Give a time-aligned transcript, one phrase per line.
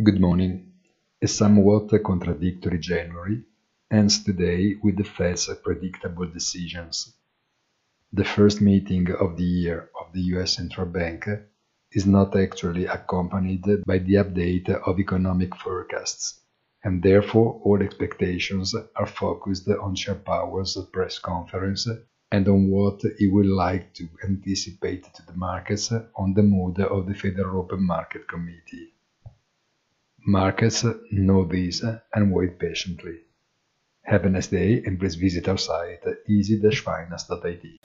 [0.00, 0.74] Good morning.
[1.20, 3.42] A somewhat contradictory January
[3.90, 7.16] ends today with the Fed's predictable decisions.
[8.12, 11.26] The first meeting of the year of the US Central Bank
[11.90, 16.42] is not actually accompanied by the update of economic forecasts,
[16.84, 21.88] and therefore all expectations are focused on Chair Powell's press conference
[22.30, 27.08] and on what he will like to anticipate to the markets on the mood of
[27.08, 28.92] the Federal Open Market Committee.
[30.28, 31.82] Markets know this
[32.12, 33.20] and wait patiently.
[34.02, 37.80] Have a nice day and please visit our site easy-finance.it.